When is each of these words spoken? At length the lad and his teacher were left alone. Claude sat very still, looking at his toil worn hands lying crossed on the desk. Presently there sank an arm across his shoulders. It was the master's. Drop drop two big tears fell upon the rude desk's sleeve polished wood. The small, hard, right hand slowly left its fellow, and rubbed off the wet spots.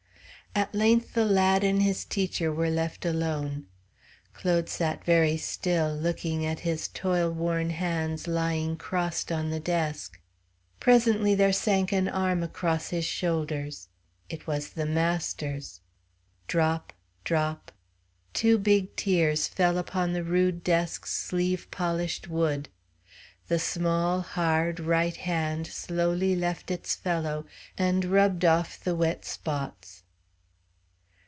At 0.53 0.75
length 0.75 1.13
the 1.13 1.23
lad 1.23 1.63
and 1.63 1.81
his 1.81 2.03
teacher 2.03 2.51
were 2.51 2.69
left 2.69 3.05
alone. 3.05 3.67
Claude 4.33 4.67
sat 4.67 5.01
very 5.05 5.37
still, 5.37 5.95
looking 5.95 6.45
at 6.45 6.59
his 6.59 6.89
toil 6.89 7.31
worn 7.31 7.69
hands 7.69 8.27
lying 8.27 8.75
crossed 8.75 9.31
on 9.31 9.49
the 9.49 9.61
desk. 9.61 10.19
Presently 10.81 11.35
there 11.35 11.53
sank 11.53 11.93
an 11.93 12.09
arm 12.09 12.43
across 12.43 12.89
his 12.89 13.05
shoulders. 13.05 13.87
It 14.27 14.45
was 14.45 14.71
the 14.71 14.85
master's. 14.85 15.79
Drop 16.47 16.91
drop 17.23 17.71
two 18.33 18.57
big 18.57 18.93
tears 18.97 19.47
fell 19.47 19.77
upon 19.77 20.11
the 20.11 20.21
rude 20.23 20.65
desk's 20.65 21.11
sleeve 21.13 21.71
polished 21.71 22.27
wood. 22.27 22.67
The 23.47 23.57
small, 23.59 24.19
hard, 24.19 24.81
right 24.81 25.15
hand 25.15 25.65
slowly 25.65 26.35
left 26.35 26.69
its 26.69 26.93
fellow, 26.93 27.45
and 27.77 28.03
rubbed 28.03 28.43
off 28.43 28.77
the 28.77 28.95
wet 28.95 29.23
spots. 29.23 29.99